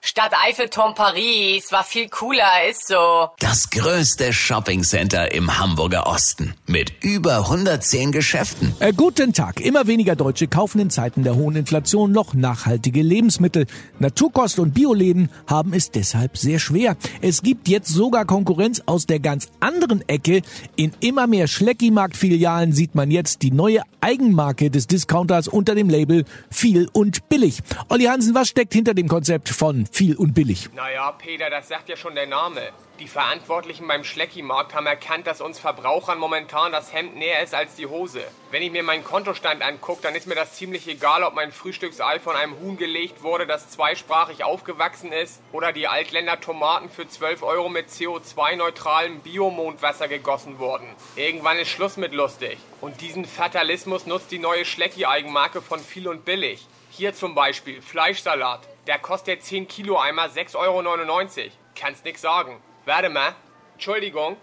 Stadt 0.00 0.32
Eiffelturm 0.46 0.94
Paris 0.94 1.72
war 1.72 1.82
viel 1.82 2.08
cooler, 2.08 2.68
ist 2.70 2.86
so. 2.86 3.28
Das 3.40 3.68
größte 3.68 4.32
Shoppingcenter 4.32 5.32
im 5.32 5.58
Hamburger 5.58 6.06
Osten 6.06 6.54
mit 6.66 6.92
über 7.02 7.38
110 7.38 8.12
Geschäften. 8.12 8.74
Äh, 8.78 8.92
guten 8.92 9.32
Tag. 9.32 9.60
Immer 9.60 9.88
weniger 9.88 10.14
Deutsche 10.14 10.46
kaufen 10.46 10.78
in 10.78 10.90
Zeiten 10.90 11.24
der 11.24 11.34
hohen 11.34 11.56
Inflation 11.56 12.12
noch 12.12 12.32
nachhaltige 12.32 13.02
Lebensmittel. 13.02 13.66
Naturkost- 13.98 14.60
und 14.60 14.72
Bioläden 14.72 15.30
haben 15.48 15.72
es 15.72 15.90
deshalb 15.90 16.38
sehr 16.38 16.60
schwer. 16.60 16.96
Es 17.20 17.42
gibt 17.42 17.66
jetzt 17.66 17.88
sogar 17.88 18.24
Konkurrenz 18.24 18.80
aus 18.86 19.06
der 19.06 19.18
ganz 19.18 19.48
anderen 19.58 20.08
Ecke. 20.08 20.42
In 20.76 20.92
immer 21.00 21.26
mehr 21.26 21.48
Schleckimarkt-Filialen 21.48 22.72
sieht 22.72 22.94
man 22.94 23.10
jetzt 23.10 23.42
die 23.42 23.50
neue 23.50 23.82
Eigenmarke 24.00 24.70
des 24.70 24.86
Discounters 24.86 25.48
unter 25.48 25.74
dem 25.74 25.88
Label 25.88 26.24
viel 26.50 26.88
und 26.92 27.28
billig. 27.28 27.58
Olli 27.88 28.04
Hansen, 28.04 28.34
was 28.34 28.48
steckt 28.48 28.72
hinter 28.72 28.94
dem 28.94 29.08
Konzept 29.08 29.48
von 29.48 29.87
viel 29.92 30.16
und 30.16 30.34
billig? 30.34 30.68
Naja, 30.74 31.12
Peter, 31.12 31.50
das 31.50 31.68
sagt 31.68 31.88
ja 31.88 31.96
schon 31.96 32.14
der 32.14 32.26
Name. 32.26 32.72
Die 32.98 33.06
Verantwortlichen 33.06 33.86
beim 33.86 34.02
Schleckimarkt 34.02 34.74
haben 34.74 34.86
erkannt, 34.86 35.28
dass 35.28 35.40
uns 35.40 35.60
Verbrauchern 35.60 36.18
momentan 36.18 36.72
das 36.72 36.92
Hemd 36.92 37.14
näher 37.14 37.44
ist 37.44 37.54
als 37.54 37.76
die 37.76 37.86
Hose. 37.86 38.22
Wenn 38.50 38.60
ich 38.60 38.72
mir 38.72 38.82
meinen 38.82 39.04
Kontostand 39.04 39.62
angucke, 39.62 40.02
dann 40.02 40.16
ist 40.16 40.26
mir 40.26 40.34
das 40.34 40.54
ziemlich 40.54 40.88
egal, 40.88 41.22
ob 41.22 41.34
mein 41.34 41.52
Frühstücksei 41.52 42.18
von 42.18 42.34
einem 42.34 42.58
Huhn 42.58 42.76
gelegt 42.76 43.22
wurde, 43.22 43.46
das 43.46 43.70
zweisprachig 43.70 44.42
aufgewachsen 44.42 45.12
ist, 45.12 45.40
oder 45.52 45.72
die 45.72 45.86
Altländer 45.86 46.40
Tomaten 46.40 46.90
für 46.90 47.08
12 47.08 47.44
Euro 47.44 47.68
mit 47.68 47.88
CO2-neutralem 47.88 49.20
Biomondwasser 49.20 50.08
gegossen 50.08 50.58
wurden. 50.58 50.88
Irgendwann 51.14 51.58
ist 51.58 51.68
Schluss 51.68 51.98
mit 51.98 52.12
lustig. 52.12 52.58
Und 52.80 53.00
diesen 53.00 53.26
Fatalismus 53.26 54.06
nutzt 54.06 54.32
die 54.32 54.40
neue 54.40 54.64
Schlecki-Eigenmarke 54.64 55.62
von 55.62 55.78
viel 55.78 56.08
und 56.08 56.24
billig. 56.24 56.66
Hier 56.90 57.14
zum 57.14 57.36
Beispiel 57.36 57.80
Fleischsalat. 57.80 58.60
Der 58.88 58.98
kostet 58.98 59.42
10 59.42 59.68
Kilo 59.68 59.98
Eimer 59.98 60.30
6,99 60.30 60.56
Euro. 60.56 61.50
Kannst 61.74 62.06
nix 62.06 62.22
sagen. 62.22 62.56
Warte 62.86 63.10
mal. 63.10 63.34
Entschuldigung. 63.74 64.38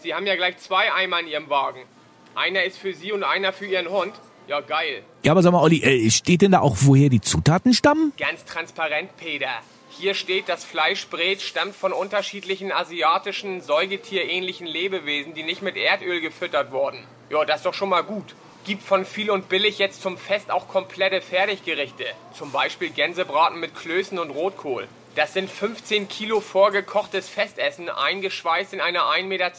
Sie 0.00 0.14
haben 0.14 0.26
ja 0.26 0.36
gleich 0.36 0.58
zwei 0.58 0.92
Eimer 0.92 1.20
in 1.20 1.28
Ihrem 1.28 1.48
Wagen. 1.48 1.80
Einer 2.34 2.64
ist 2.64 2.76
für 2.76 2.92
Sie 2.92 3.10
und 3.10 3.24
einer 3.24 3.54
für 3.54 3.64
Ihren 3.64 3.88
Hund. 3.88 4.12
Ja, 4.48 4.60
geil. 4.60 5.02
Ja, 5.22 5.32
aber 5.32 5.42
sag 5.42 5.52
mal, 5.52 5.62
Olli, 5.62 5.82
äh, 5.82 6.10
steht 6.10 6.42
denn 6.42 6.52
da 6.52 6.60
auch, 6.60 6.76
woher 6.80 7.08
die 7.08 7.22
Zutaten 7.22 7.72
stammen? 7.72 8.12
Ganz 8.18 8.44
transparent, 8.44 9.16
Peter. 9.16 9.48
Hier 9.88 10.12
steht, 10.12 10.50
das 10.50 10.62
Fleischbret 10.62 11.40
stammt 11.40 11.74
von 11.74 11.94
unterschiedlichen 11.94 12.72
asiatischen, 12.72 13.62
säugetierähnlichen 13.62 14.66
Lebewesen, 14.66 15.32
die 15.32 15.42
nicht 15.42 15.62
mit 15.62 15.78
Erdöl 15.78 16.20
gefüttert 16.20 16.70
wurden. 16.70 17.02
Ja, 17.30 17.46
das 17.46 17.60
ist 17.60 17.66
doch 17.66 17.72
schon 17.72 17.88
mal 17.88 18.02
gut. 18.02 18.34
Gibt 18.66 18.82
von 18.82 19.04
viel 19.04 19.30
und 19.30 19.48
billig 19.48 19.78
jetzt 19.78 20.02
zum 20.02 20.18
Fest 20.18 20.50
auch 20.50 20.66
komplette 20.66 21.20
Fertiggerichte. 21.20 22.04
Zum 22.36 22.50
Beispiel 22.50 22.90
Gänsebraten 22.90 23.60
mit 23.60 23.76
Klößen 23.76 24.18
und 24.18 24.30
Rotkohl. 24.30 24.88
Das 25.14 25.34
sind 25.34 25.48
15 25.48 26.08
Kilo 26.08 26.40
vorgekochtes 26.40 27.28
Festessen, 27.28 27.88
eingeschweißt 27.88 28.74
in 28.74 28.80
eine 28.80 29.02
1,20 29.02 29.22
Meter 29.22 29.52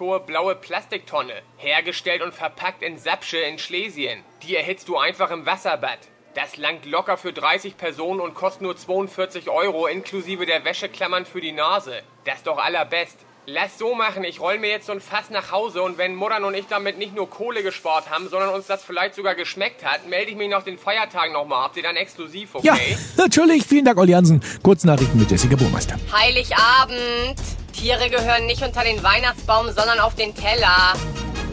hohe 0.00 0.20
blaue 0.20 0.56
Plastiktonne. 0.56 1.40
Hergestellt 1.56 2.20
und 2.20 2.34
verpackt 2.34 2.82
in 2.82 2.98
Sapsche 2.98 3.38
in 3.38 3.58
Schlesien. 3.58 4.22
Die 4.42 4.56
erhitzt 4.56 4.88
du 4.88 4.98
einfach 4.98 5.30
im 5.30 5.46
Wasserbad. 5.46 6.00
Das 6.34 6.58
langt 6.58 6.84
locker 6.84 7.16
für 7.16 7.32
30 7.32 7.78
Personen 7.78 8.20
und 8.20 8.34
kostet 8.34 8.60
nur 8.60 8.76
42 8.76 9.48
Euro 9.48 9.86
inklusive 9.86 10.44
der 10.44 10.66
Wäscheklammern 10.66 11.24
für 11.24 11.40
die 11.40 11.52
Nase. 11.52 12.02
Das 12.26 12.36
ist 12.36 12.46
doch 12.46 12.58
allerbest. 12.58 13.16
Lass 13.52 13.78
so 13.78 13.96
machen, 13.96 14.22
ich 14.22 14.38
roll 14.38 14.60
mir 14.60 14.70
jetzt 14.70 14.86
so 14.86 14.92
ein 14.92 15.00
Fass 15.00 15.28
nach 15.28 15.50
Hause 15.50 15.82
und 15.82 15.98
wenn 15.98 16.14
Muttern 16.14 16.44
und 16.44 16.54
ich 16.54 16.66
damit 16.68 16.98
nicht 16.98 17.16
nur 17.16 17.28
Kohle 17.28 17.64
gespart 17.64 18.08
haben, 18.08 18.28
sondern 18.28 18.50
uns 18.50 18.68
das 18.68 18.84
vielleicht 18.84 19.16
sogar 19.16 19.34
geschmeckt 19.34 19.84
hat, 19.84 20.06
melde 20.08 20.30
ich 20.30 20.36
mich 20.36 20.48
nach 20.48 20.62
den 20.62 20.78
Feiertagen 20.78 21.32
nochmal. 21.32 21.64
Habt 21.64 21.76
ihr 21.76 21.82
dann 21.82 21.96
exklusiv, 21.96 22.54
okay? 22.54 22.68
Ja, 22.68 22.76
natürlich. 23.16 23.64
Vielen 23.66 23.84
Dank, 23.84 23.98
Olli 23.98 24.12
Hansen. 24.12 24.40
Kurznachrichten 24.62 25.18
mit 25.18 25.28
Jessica 25.32 25.56
Burmeister. 25.56 25.96
Heiligabend. 26.12 27.40
Tiere 27.72 28.08
gehören 28.08 28.46
nicht 28.46 28.62
unter 28.62 28.84
den 28.84 29.02
Weihnachtsbaum, 29.02 29.66
sondern 29.66 29.98
auf 29.98 30.14
den 30.14 30.32
Teller. 30.32 30.94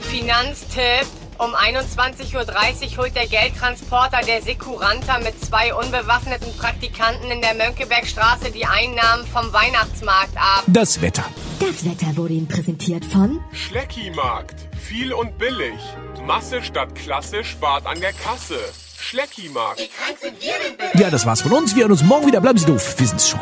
Finanztipp. 0.01 1.07
Um 1.39 1.55
21.30 1.55 2.35
Uhr 2.35 2.97
holt 2.97 3.15
der 3.15 3.25
Geldtransporter 3.25 4.21
der 4.21 4.43
Sekuranta 4.43 5.17
mit 5.17 5.43
zwei 5.43 5.73
unbewaffneten 5.73 6.55
Praktikanten 6.57 7.31
in 7.31 7.41
der 7.41 7.55
Mönckebergstraße 7.55 8.51
die 8.51 8.67
Einnahmen 8.67 9.25
vom 9.25 9.51
Weihnachtsmarkt 9.51 10.37
ab. 10.37 10.63
Das 10.67 11.01
Wetter. 11.01 11.25
Das 11.59 11.85
Wetter 11.85 12.15
wurde 12.15 12.33
Ihnen 12.33 12.47
präsentiert 12.47 13.03
von 13.05 13.39
Schleckimarkt. 13.51 14.67
Viel 14.77 15.11
und 15.11 15.37
billig. 15.39 15.79
Masse 16.25 16.61
statt 16.61 16.93
Klasse 16.93 17.43
spart 17.43 17.85
an 17.87 17.99
der 17.99 18.13
Kasse. 18.13 18.59
Schleckimarkt. 18.99 19.81
Ja, 20.93 21.09
das 21.09 21.25
war's 21.25 21.41
von 21.41 21.53
uns. 21.53 21.75
Wir 21.75 21.83
hören 21.83 21.91
uns 21.93 22.03
morgen 22.03 22.27
wieder. 22.27 22.41
Bleiben 22.41 22.59
Sie 22.59 22.65
doof. 22.65 22.95
Wir 22.99 23.07
sind's 23.07 23.29
schon. 23.29 23.39